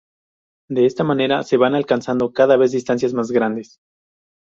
[0.67, 3.79] De esta manera se van alcanzando cada vez distancias más grandes.